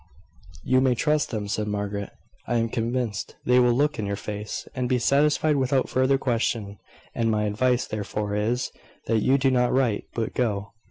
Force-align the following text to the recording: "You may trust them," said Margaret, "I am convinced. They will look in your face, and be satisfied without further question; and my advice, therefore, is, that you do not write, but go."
"You 0.63 0.81
may 0.81 0.95
trust 0.95 1.29
them," 1.29 1.47
said 1.47 1.67
Margaret, 1.67 2.09
"I 2.47 2.55
am 2.55 2.69
convinced. 2.69 3.35
They 3.45 3.59
will 3.59 3.71
look 3.73 3.99
in 3.99 4.07
your 4.07 4.15
face, 4.15 4.67
and 4.73 4.89
be 4.89 4.97
satisfied 4.97 5.57
without 5.57 5.89
further 5.89 6.17
question; 6.17 6.79
and 7.13 7.29
my 7.29 7.43
advice, 7.43 7.85
therefore, 7.85 8.33
is, 8.35 8.71
that 9.05 9.19
you 9.21 9.37
do 9.37 9.51
not 9.51 9.71
write, 9.71 10.05
but 10.15 10.33
go." 10.33 10.73